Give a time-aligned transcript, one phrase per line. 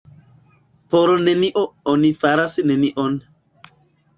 [0.95, 1.63] Por nenio
[1.93, 3.21] oni faras nenion.